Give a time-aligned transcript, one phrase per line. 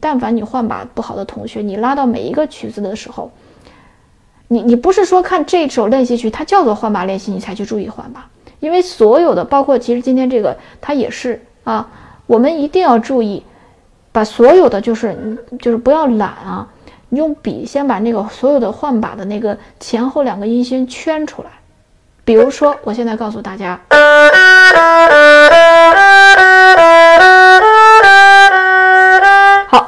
[0.00, 3.30] 但凡你换把不好的同学，你拉到每一个曲子的时候，
[4.48, 8.26] 你你不是说看这首练习曲它叫做换把练习，你才去注意换把，
[8.60, 11.88] 因为所有的包括其实今天这个它也是啊，
[12.26, 13.42] 我们一定要注意，
[14.12, 16.68] 把所有的就是就是不要懒啊，
[17.08, 21.50] 你用笔先把那个所有的换把的那个前后两个音先圈出来，
[22.24, 23.80] 比如说我现在告诉大家。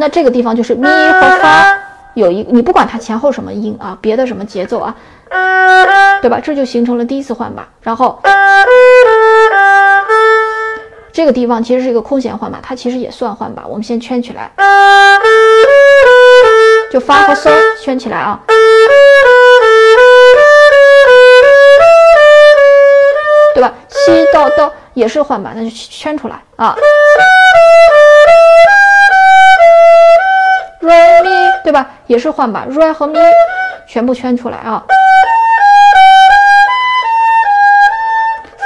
[0.00, 1.78] 那这个地方就是咪和发
[2.14, 4.96] 有一，你不管它前后什么音啊，别的什么节奏啊，
[6.22, 6.40] 对吧？
[6.42, 7.68] 这就形成了第一次换把。
[7.82, 8.18] 然后
[11.12, 13.66] 这个地方其实是一个空弦换把，它其实也算换把。
[13.66, 14.50] 我们先圈起来，
[16.90, 18.40] 就发和嗦圈起来啊，
[23.54, 23.70] 对吧？
[23.90, 26.74] 西到到也是换把，那就圈出来啊。
[32.10, 33.20] 也是换把，瑞和咪
[33.86, 34.82] 全部圈出来啊。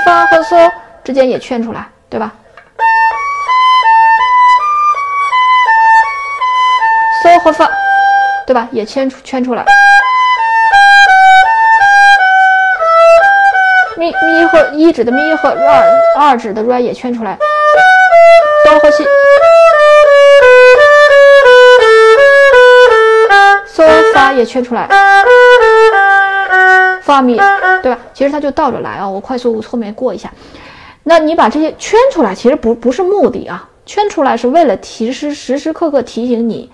[0.03, 0.73] 发和嗦
[1.05, 2.33] 之间也圈出来，对吧？
[7.22, 7.70] 嗦和发，
[8.47, 8.67] 对吧？
[8.72, 9.62] 也圈出圈出来。
[13.98, 15.84] 咪咪和一指的咪和二
[16.19, 17.37] 二指的瑞也圈出来。
[18.65, 19.05] 哆和西。
[24.34, 24.88] 也圈出来，
[27.02, 27.36] 发咪，
[27.82, 27.98] 对吧？
[28.12, 29.08] 其实它就倒着来啊。
[29.08, 30.32] 我快速后面过一下。
[31.04, 33.69] 那你把这些圈出来，其实不不是目的啊。
[33.86, 36.70] 圈出来是为了提示，时时刻刻提醒你，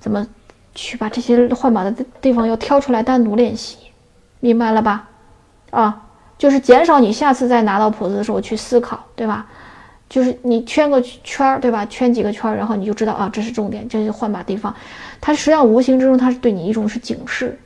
[0.00, 0.26] 怎么
[0.74, 3.76] 去把这些换把的地方要挑出来单独练习，
[4.40, 5.08] 明白了吧？
[5.70, 6.02] 啊，
[6.36, 9.46] 就是减少你下次再拿到谱子的时候去思考，对吧？
[10.10, 11.86] 就是你圈个圈儿，对吧？
[11.86, 14.74] 圈几个圈儿，然后你就知道啊，这是重点，这就换把地方。
[15.20, 17.56] 它实际上无形之中，它是对你一种是警示，